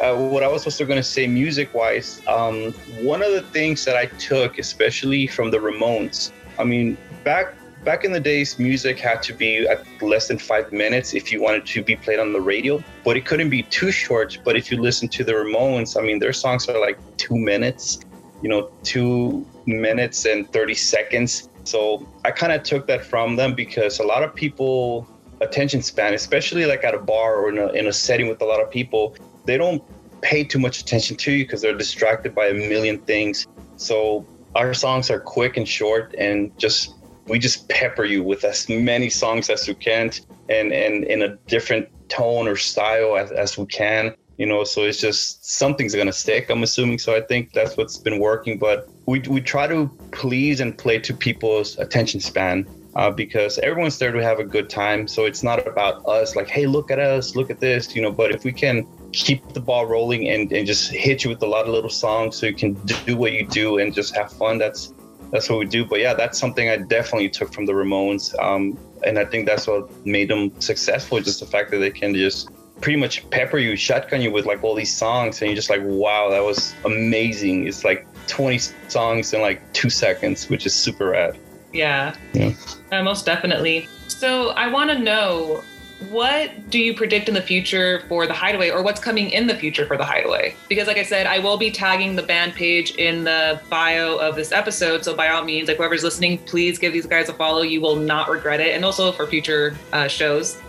[0.00, 3.96] uh, what I was also going to say, music-wise, um, one of the things that
[3.96, 6.32] I took, especially from the Ramones.
[6.58, 7.54] I mean, back
[7.86, 11.40] back in the days, music had to be at less than five minutes if you
[11.40, 14.38] wanted to be played on the radio, but it couldn't be too short.
[14.44, 18.00] But if you listen to the Ramones, I mean, their songs are like two minutes,
[18.42, 21.48] you know, two minutes and 30 seconds.
[21.62, 25.06] So I kind of took that from them because a lot of people
[25.40, 28.44] attention span, especially like at a bar or in a, in a setting with a
[28.44, 29.80] lot of people, they don't
[30.22, 33.46] pay too much attention to you because they're distracted by a million things.
[33.76, 36.95] So our songs are quick and short and just
[37.28, 40.10] we just pepper you with as many songs as we can
[40.48, 44.82] and and in a different tone or style as, as we can you know so
[44.82, 46.98] it's just something's gonna stick i'm assuming.
[46.98, 50.98] So i think that's what's been working but we, we try to please and play
[50.98, 55.06] to people's attention span uh, because everyone's there to have a good time.
[55.06, 58.10] So it's not about us like hey look at us look at this you know
[58.10, 61.46] but if we can keep the ball rolling and, and just hit you with a
[61.46, 64.58] lot of little songs so you can do what you do and just have fun
[64.58, 64.94] that's
[65.30, 65.84] that's what we do.
[65.84, 68.38] But yeah, that's something I definitely took from the Ramones.
[68.42, 72.14] Um, and I think that's what made them successful, just the fact that they can
[72.14, 75.40] just pretty much pepper you, shotgun you with like all these songs.
[75.40, 77.66] And you're just like, wow, that was amazing.
[77.66, 78.58] It's like 20
[78.88, 81.38] songs in like two seconds, which is super rad.
[81.72, 82.14] Yeah.
[82.32, 82.52] Yeah.
[82.92, 83.88] Uh, most definitely.
[84.08, 85.62] So I want to know
[86.10, 89.54] what do you predict in the future for the Hideaway, or what's coming in the
[89.54, 90.54] future for the Hideaway?
[90.68, 94.36] Because, like I said, I will be tagging the band page in the bio of
[94.36, 95.04] this episode.
[95.04, 97.62] So by all means, like whoever's listening, please give these guys a follow.
[97.62, 100.60] You will not regret it, and also for future uh, shows.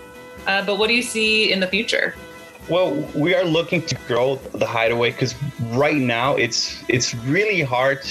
[0.45, 2.15] Uh, but what do you see in the future?
[2.69, 5.35] Well, we are looking to grow the hideaway because
[5.71, 8.01] right now it's it's really hard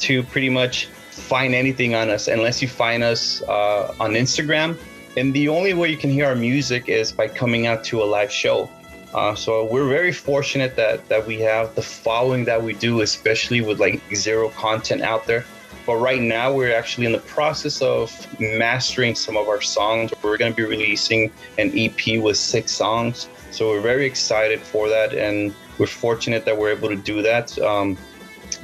[0.00, 4.76] to pretty much find anything on us unless you find us uh, on Instagram.
[5.16, 8.04] And the only way you can hear our music is by coming out to a
[8.04, 8.70] live show.
[9.12, 13.60] Uh, so we're very fortunate that that we have the following that we do, especially
[13.60, 15.44] with like zero content out there.
[15.84, 20.12] But right now we're actually in the process of mastering some of our songs.
[20.22, 23.28] We're going to be releasing an EP with six songs.
[23.50, 25.12] So we're very excited for that.
[25.12, 27.98] And we're fortunate that we're able to do that um,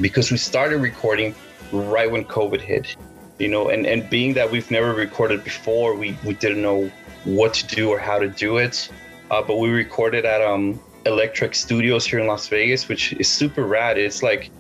[0.01, 1.35] because we started recording
[1.73, 2.97] right when COVID hit.
[3.38, 6.90] You know, and, and being that we've never recorded before, we, we didn't know
[7.25, 8.88] what to do or how to do it.
[9.31, 13.64] Uh, but we recorded at um, Electric Studios here in Las Vegas, which is super
[13.64, 13.99] rad.
[13.99, 14.51] It's like,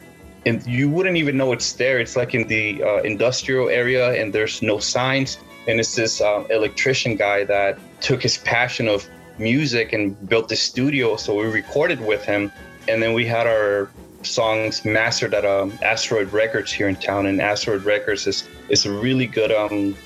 [0.44, 1.98] and you wouldn't even know it's there.
[2.00, 5.38] It's like in the uh, industrial area, and there's no signs.
[5.66, 9.08] And it's this uh, electrician guy that took his passion of
[9.38, 11.16] music and built this studio.
[11.16, 12.52] So we recorded with him,
[12.88, 13.90] and then we had our
[14.26, 17.26] songs mastered at um, Asteroid Records here in town.
[17.26, 19.96] And Asteroid Records is is a really good um,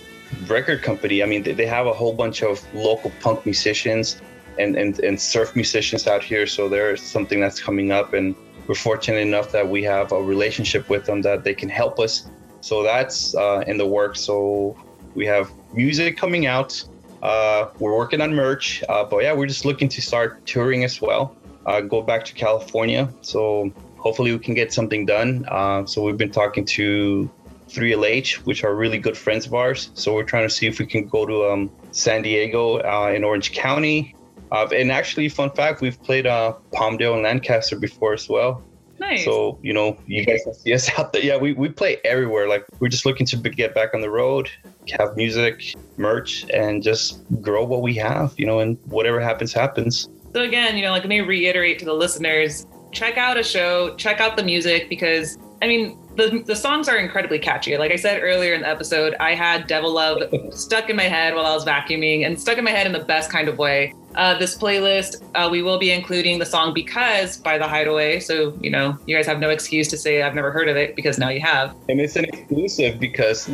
[0.47, 1.23] record company.
[1.23, 4.21] I mean, they, they have a whole bunch of local punk musicians
[4.59, 6.47] and, and, and surf musicians out here.
[6.47, 8.35] So there's something that's coming up, and
[8.67, 12.29] we're fortunate enough that we have a relationship with them that they can help us.
[12.61, 14.21] So that's uh, in the works.
[14.21, 14.77] So
[15.15, 16.85] we have music coming out.
[17.23, 21.01] Uh, we're working on merch, uh, but yeah, we're just looking to start touring as
[21.01, 21.37] well.
[21.67, 23.13] Uh, go back to California.
[23.21, 25.45] So hopefully we can get something done.
[25.49, 27.31] Uh, so we've been talking to
[27.69, 29.91] 3LH, which are really good friends of ours.
[29.95, 33.23] So we're trying to see if we can go to um, San Diego uh, in
[33.23, 34.17] Orange County.
[34.51, 38.63] Uh, and actually, fun fact, we've played uh, Palmdale and Lancaster before as well.
[38.99, 39.25] Nice.
[39.25, 41.23] So, you know, you guys can see us out there.
[41.23, 42.49] Yeah, we, we play everywhere.
[42.49, 44.51] Like, we're just looking to get back on the road,
[44.99, 50.09] have music, merch, and just grow what we have, you know, and whatever happens, happens.
[50.35, 53.95] So again, you know, like let me reiterate to the listeners, check out a show,
[53.97, 57.77] check out the music because I mean, the, the songs are incredibly catchy.
[57.77, 60.23] Like I said earlier in the episode, I had Devil Love
[60.55, 63.05] stuck in my head while I was vacuuming and stuck in my head in the
[63.05, 63.95] best kind of way.
[64.15, 68.21] Uh, this playlist, uh, we will be including the song Because by The Hideaway.
[68.21, 70.97] So, you know, you guys have no excuse to say I've never heard of it
[70.97, 71.77] because now you have.
[71.89, 73.49] And it's an exclusive because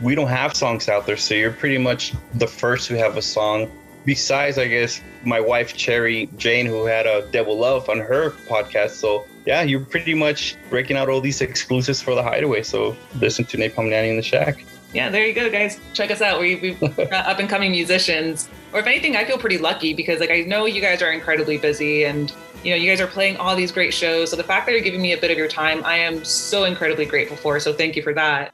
[0.00, 1.16] we don't have songs out there.
[1.16, 3.70] So you're pretty much the first to have a song.
[4.04, 8.90] Besides, I guess, my wife, Cherry Jane, who had a Devil Love on her podcast.
[8.90, 12.62] So yeah, you're pretty much breaking out all these exclusives for the Hideaway.
[12.62, 14.64] So listen to Napalm Nanny in the Shack.
[14.92, 15.80] Yeah, there you go, guys.
[15.94, 16.40] Check us out.
[16.40, 18.48] We, we've got up and coming musicians.
[18.72, 21.58] Or if anything, I feel pretty lucky because like I know you guys are incredibly
[21.58, 22.32] busy and
[22.62, 24.30] you know you guys are playing all these great shows.
[24.30, 26.64] So the fact that you're giving me a bit of your time, I am so
[26.64, 27.58] incredibly grateful for.
[27.58, 28.52] So thank you for that.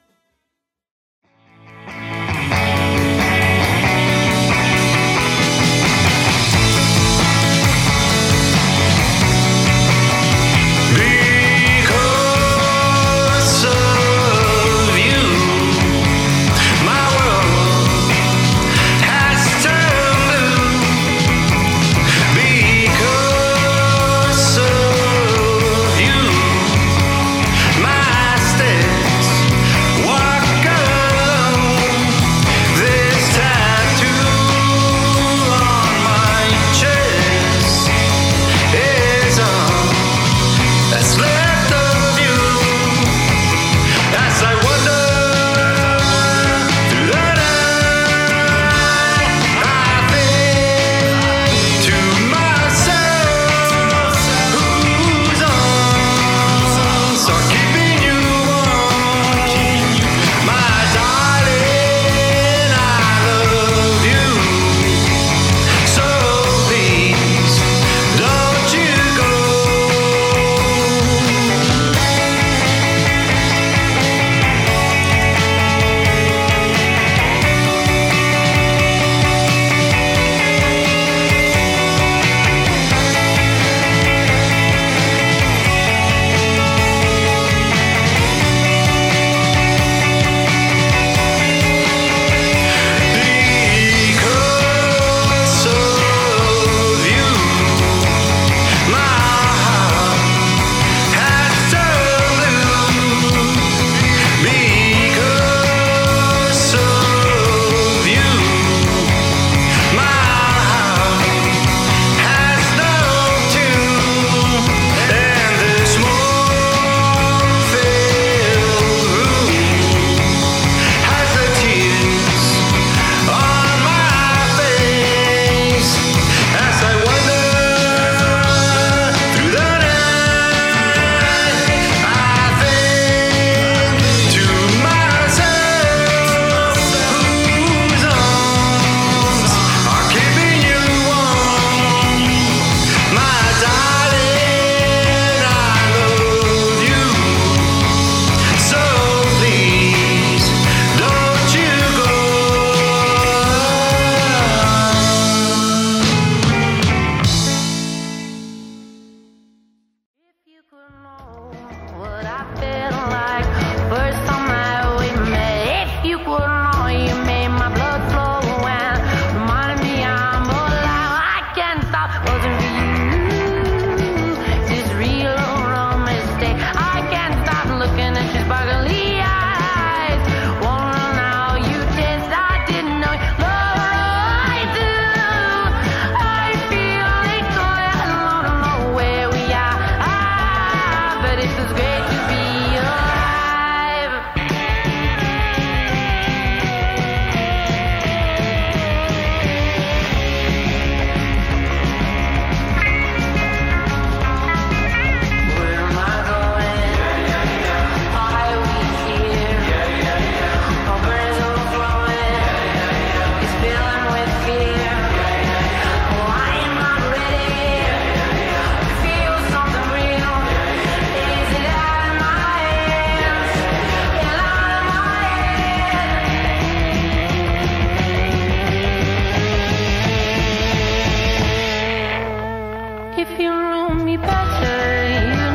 [233.31, 235.19] if you roll me better.
[235.29, 235.48] You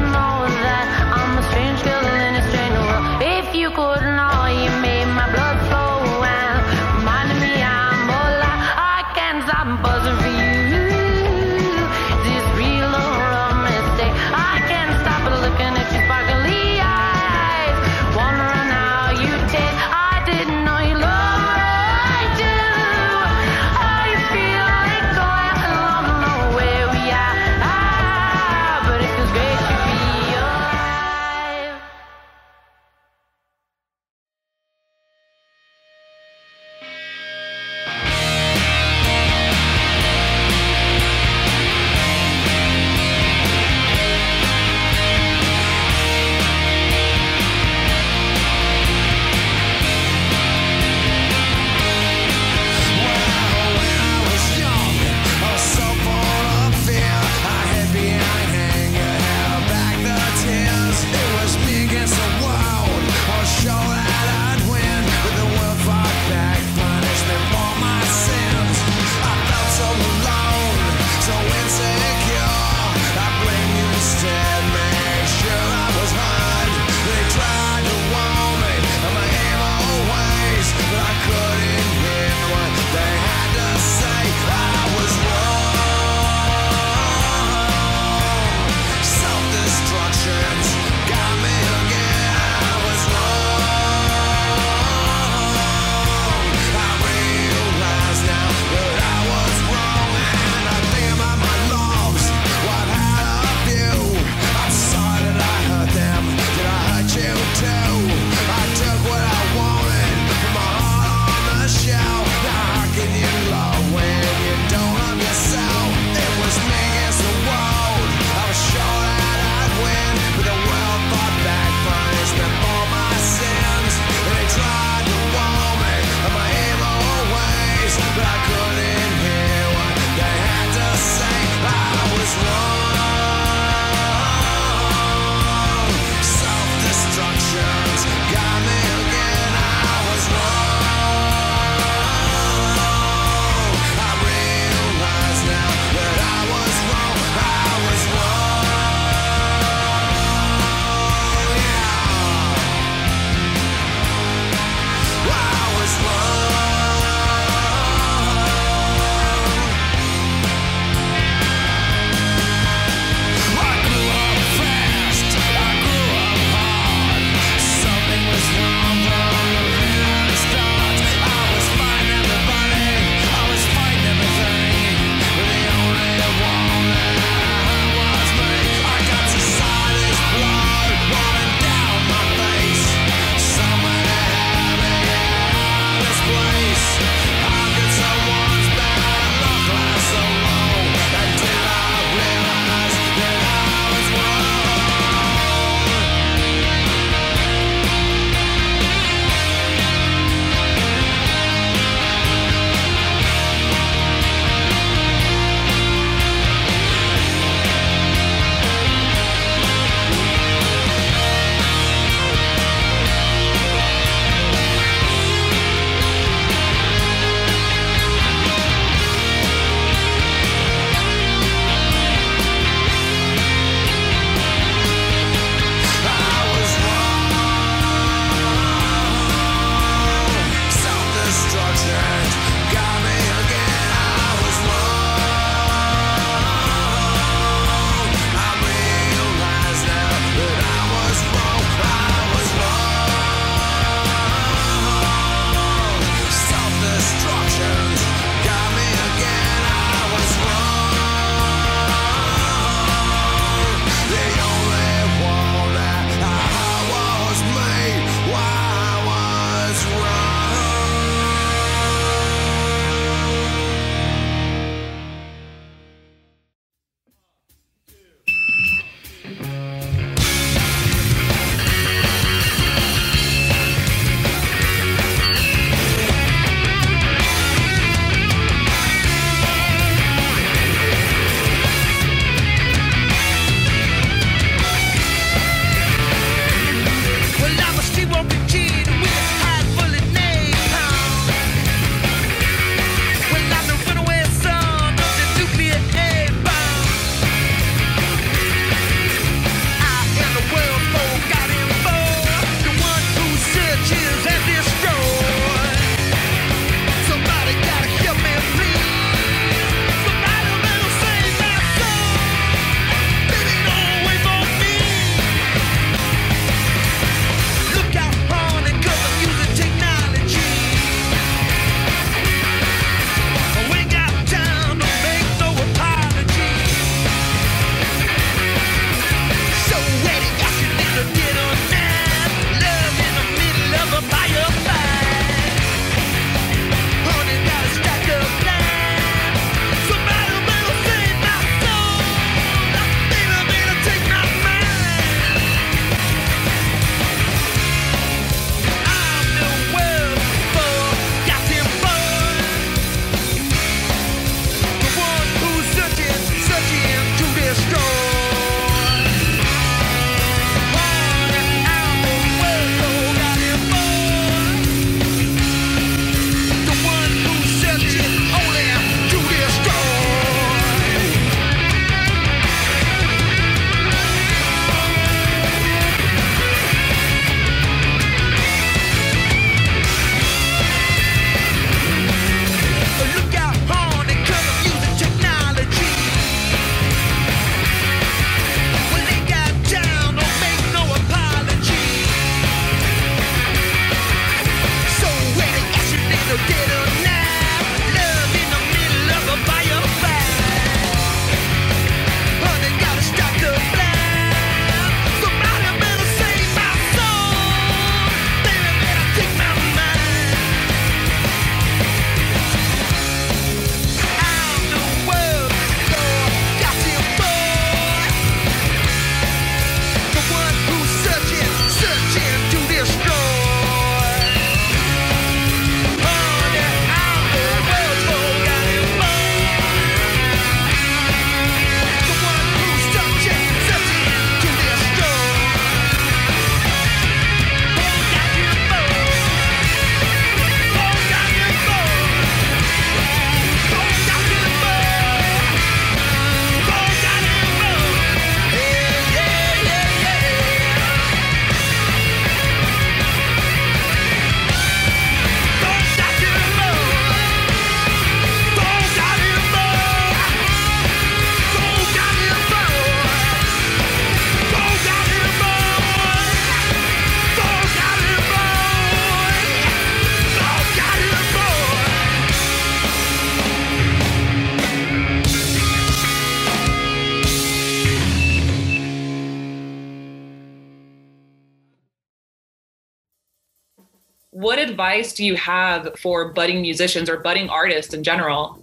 [484.94, 488.58] advice do you have for budding musicians or budding artists in general?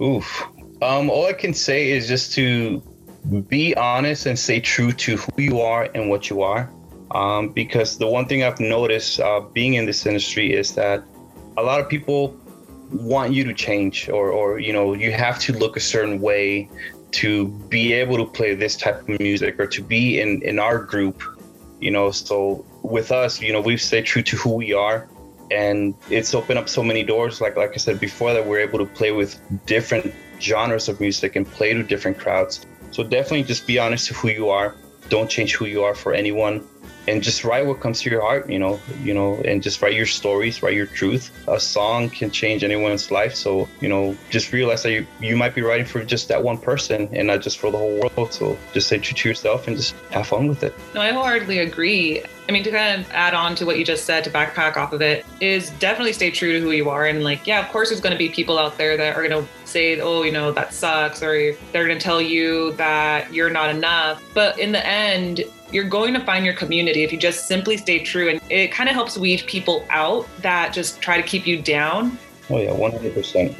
[0.00, 0.42] Oof.
[0.82, 2.80] Um, all I can say is just to
[3.48, 6.70] be honest and stay true to who you are and what you are.
[7.12, 11.04] Um, because the one thing I've noticed uh, being in this industry is that
[11.56, 12.36] a lot of people
[12.90, 16.68] want you to change or, or you know you have to look a certain way
[17.12, 20.78] to be able to play this type of music or to be in in our
[20.78, 21.20] group
[21.80, 25.08] you know so with us you know we've stayed true to who we are
[25.50, 27.40] and it's opened up so many doors.
[27.40, 31.36] Like like i said before that we're able to play with different genres of music
[31.36, 32.66] and play to different crowds.
[32.90, 34.74] So definitely just be honest to who you are.
[35.08, 36.66] Don't change who you are for anyone
[37.08, 39.94] and just write what comes to your heart you know you know and just write
[39.94, 44.52] your stories write your truth a song can change anyone's life so you know just
[44.52, 47.58] realize that you, you might be writing for just that one person and not just
[47.58, 50.62] for the whole world so just say true to yourself and just have fun with
[50.62, 52.22] it No, I wholeheartedly agree.
[52.48, 54.92] I mean, to kind of add on to what you just said, to backpack off
[54.92, 57.06] of it, is definitely stay true to who you are.
[57.06, 59.44] And like, yeah, of course, there's going to be people out there that are going
[59.44, 63.50] to say, oh, you know, that sucks, or they're going to tell you that you're
[63.50, 64.22] not enough.
[64.34, 67.98] But in the end, you're going to find your community if you just simply stay
[67.98, 68.28] true.
[68.28, 72.18] And it kind of helps weed people out that just try to keep you down
[72.50, 73.54] oh yeah 100%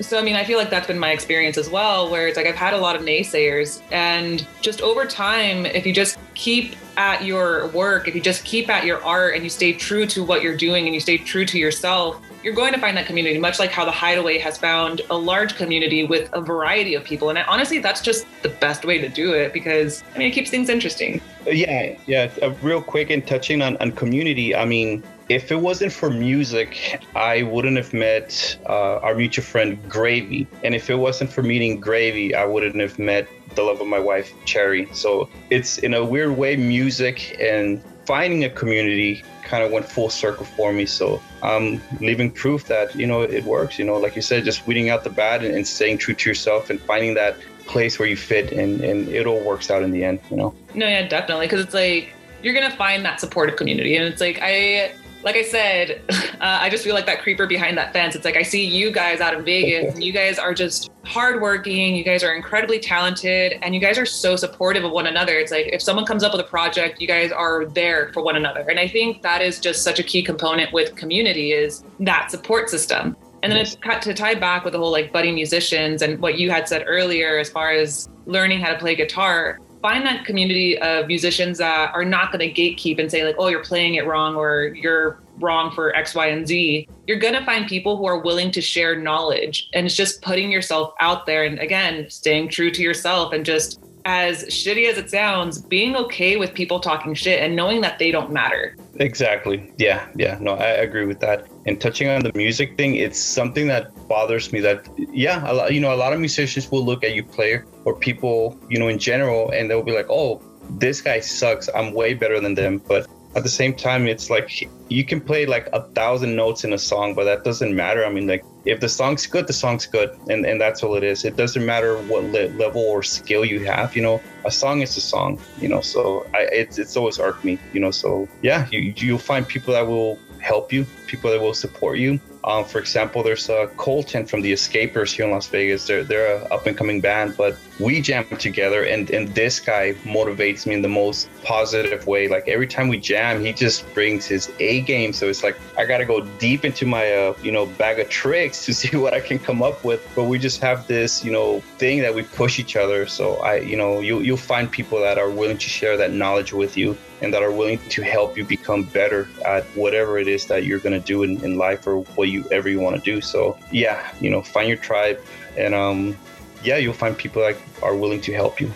[0.00, 2.46] so I mean, I feel like that's been my experience as well, where it's like
[2.46, 7.22] I've had a lot of naysayers, and just over time, if you just keep at
[7.22, 10.42] your work, if you just keep at your art, and you stay true to what
[10.42, 13.38] you're doing, and you stay true to yourself, you're going to find that community.
[13.38, 17.30] Much like how the Hideaway has found a large community with a variety of people,
[17.30, 20.32] and I, honestly, that's just the best way to do it because I mean, it
[20.32, 21.20] keeps things interesting.
[21.46, 22.30] Yeah, yeah.
[22.42, 24.54] Uh, real quick and touching on, on community.
[24.54, 29.78] I mean, if it wasn't for music, I wouldn't have met uh, our mutual friend
[29.88, 30.46] Gravy.
[30.64, 33.98] And if it wasn't for meeting Gravy, I wouldn't have met the love of my
[33.98, 34.88] wife, Cherry.
[34.92, 40.10] So it's in a weird way, music and finding a community kind of went full
[40.10, 40.84] circle for me.
[40.84, 43.78] So I'm leaving proof that, you know, it works.
[43.78, 46.28] You know, like you said, just weeding out the bad and, and staying true to
[46.28, 47.36] yourself and finding that
[47.68, 50.52] place where you fit and, and it all works out in the end, you know?
[50.74, 51.46] No, yeah, definitely.
[51.46, 54.92] Because it's like you're gonna find that supportive community, and it's like I,
[55.22, 58.14] like I said, uh, I just feel like that creeper behind that fence.
[58.14, 61.94] It's like I see you guys out in Vegas, and you guys are just hardworking.
[61.96, 65.38] You guys are incredibly talented, and you guys are so supportive of one another.
[65.38, 68.36] It's like if someone comes up with a project, you guys are there for one
[68.36, 72.30] another, and I think that is just such a key component with community is that
[72.30, 73.16] support system.
[73.42, 76.38] And then it's cut to tie back with the whole like budding musicians and what
[76.38, 79.58] you had said earlier as far as learning how to play guitar.
[79.82, 83.48] Find that community of musicians that are not going to gatekeep and say like, "Oh,
[83.48, 87.44] you're playing it wrong," or "You're wrong for X, Y, and Z." You're going to
[87.44, 91.44] find people who are willing to share knowledge, and it's just putting yourself out there
[91.44, 96.36] and again staying true to yourself and just as shitty as it sounds, being okay
[96.36, 98.76] with people talking shit and knowing that they don't matter.
[98.96, 99.72] Exactly.
[99.76, 100.06] Yeah.
[100.16, 100.38] Yeah.
[100.40, 101.46] No, I agree with that.
[101.66, 105.74] And touching on the music thing, it's something that bothers me that, yeah, a lot,
[105.74, 108.88] you know, a lot of musicians will look at you play or people, you know,
[108.88, 110.40] in general, and they'll be like, oh,
[110.78, 111.68] this guy sucks.
[111.74, 112.78] I'm way better than them.
[112.78, 113.06] But
[113.36, 116.78] at the same time, it's like you can play like a thousand notes in a
[116.78, 118.04] song, but that doesn't matter.
[118.04, 121.04] I mean, like if the song's good, the song's good, and and that's all it
[121.04, 121.24] is.
[121.24, 123.94] It doesn't matter what le- level or skill you have.
[123.94, 125.40] You know, a song is a song.
[125.60, 127.58] You know, so I it's it's always irked me.
[127.72, 131.54] You know, so yeah, you you'll find people that will help you, people that will
[131.54, 132.20] support you.
[132.44, 135.86] Um, for example, there's uh, Colton from the Escapers here in Las Vegas.
[135.86, 139.92] They're they're a up and coming band, but we jam together, and and this guy
[140.04, 142.28] motivates me in the most positive way.
[142.28, 145.12] Like every time we jam, he just brings his A game.
[145.12, 148.64] So it's like I gotta go deep into my uh, you know bag of tricks
[148.66, 150.00] to see what I can come up with.
[150.16, 153.06] But we just have this you know thing that we push each other.
[153.06, 156.54] So I you know you you'll find people that are willing to share that knowledge
[156.54, 160.46] with you and that are willing to help you become better at whatever it is
[160.46, 163.02] that you're going to do in, in life or what you ever you want to
[163.02, 165.20] do so yeah you know find your tribe
[165.56, 166.16] and um
[166.62, 168.72] yeah you'll find people that are willing to help you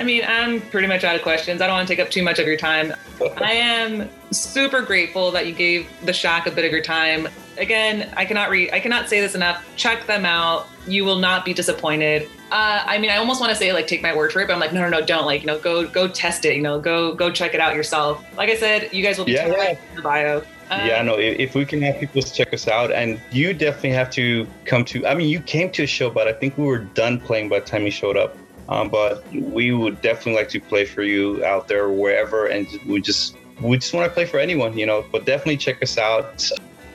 [0.00, 1.60] I mean, I'm pretty much out of questions.
[1.60, 2.94] I don't want to take up too much of your time.
[3.38, 7.28] I am super grateful that you gave the Shack a bit of your time.
[7.58, 9.64] Again, I cannot read, I cannot say this enough.
[9.76, 10.68] Check them out.
[10.86, 12.28] You will not be disappointed.
[12.50, 14.54] Uh, I mean, I almost want to say like take my word for it, but
[14.54, 15.26] I'm like, no, no, no, don't.
[15.26, 16.56] Like, you know, go go test it.
[16.56, 18.24] You know, go go check it out yourself.
[18.36, 19.70] Like I said, you guys will be Yeah, yeah, yeah.
[19.70, 20.42] in the bio.
[20.70, 23.92] Um, yeah no if, if we can have people check us out and you definitely
[23.92, 26.64] have to come to i mean you came to a show but i think we
[26.66, 28.36] were done playing by the time you showed up
[28.68, 33.00] um, but we would definitely like to play for you out there wherever and we
[33.00, 36.46] just we just want to play for anyone you know but definitely check us out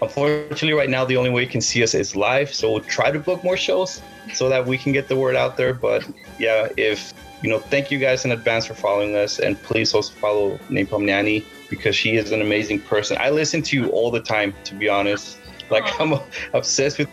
[0.04, 3.12] unfortunately right now the only way you can see us is live so we'll try
[3.12, 4.02] to book more shows
[4.34, 6.08] so that we can get the word out there but
[6.40, 10.14] yeah if you know thank you guys in advance for following us and please also
[10.14, 13.18] follow napalm nanny because she is an amazing person.
[13.20, 15.40] I listen to you all the time, to be honest.
[15.70, 16.04] Like Aw.
[16.04, 16.20] I'm
[16.54, 17.10] obsessed with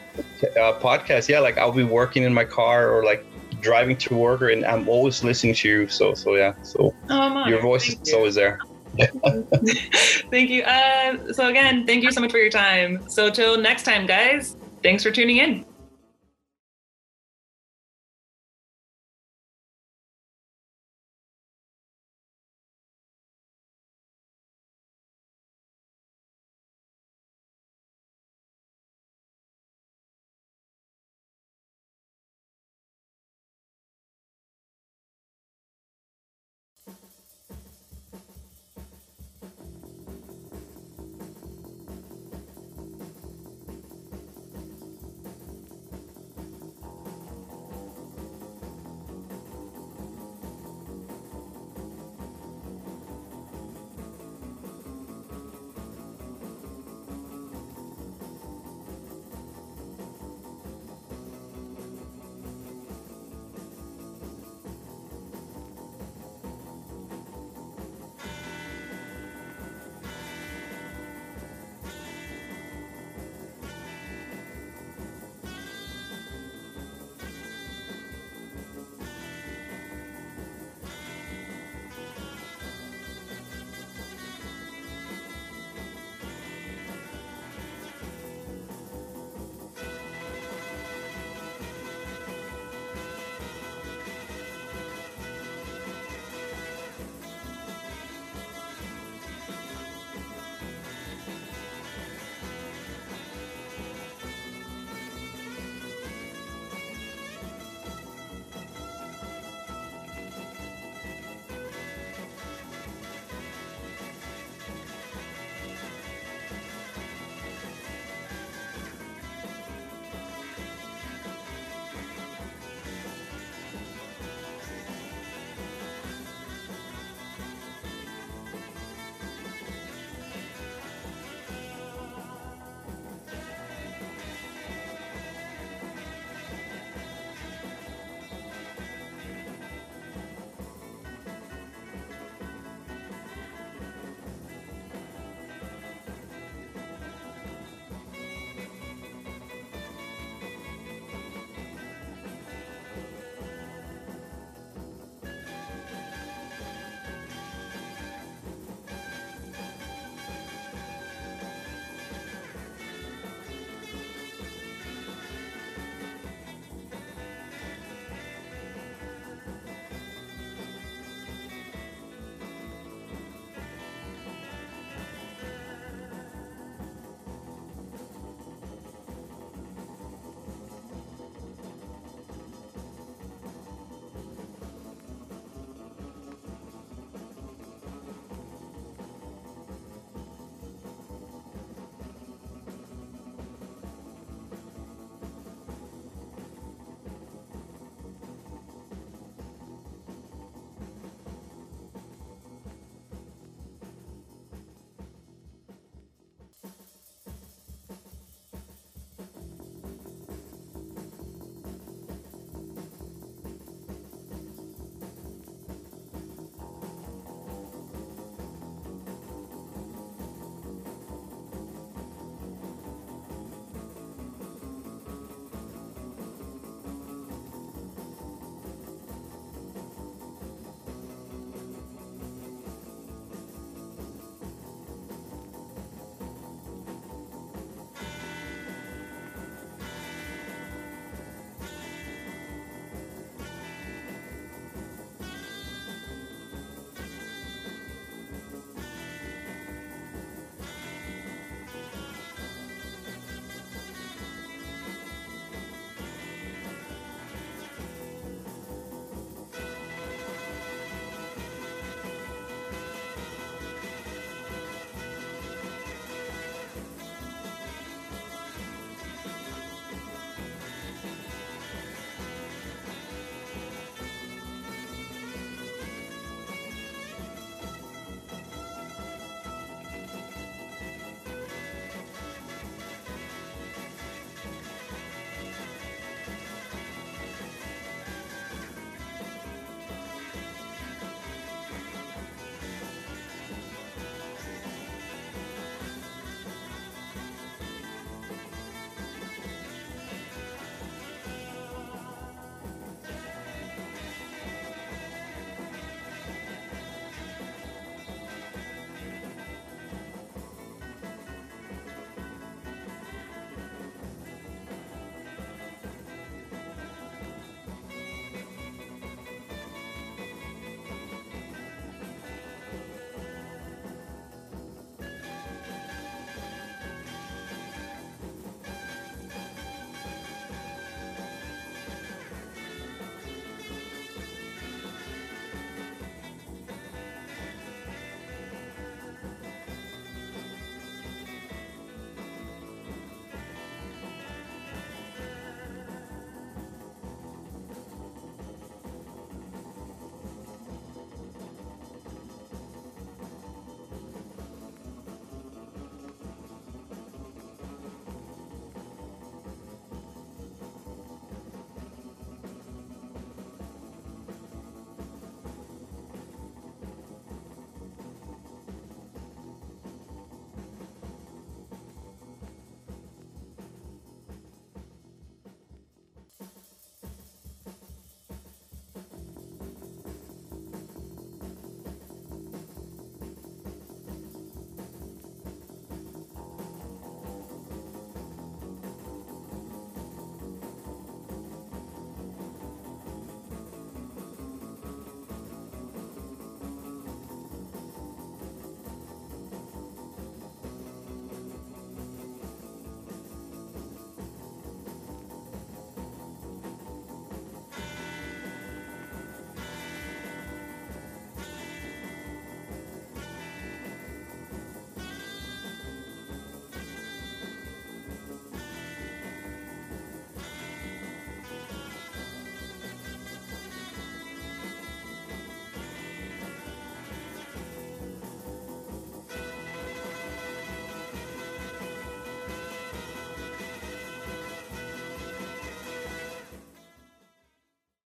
[0.57, 1.29] uh, podcasts.
[1.29, 3.25] Yeah, like I'll be working in my car or like
[3.61, 5.89] driving to work, and I'm always listening to you.
[5.89, 8.17] So so yeah, so Oh, your voice Thank is you.
[8.17, 8.59] always there.
[10.31, 10.63] Thank you.
[10.63, 13.09] Uh, so again, thank you so much for your time.
[13.09, 14.57] So till next time, guys.
[14.83, 15.65] Thanks for tuning in.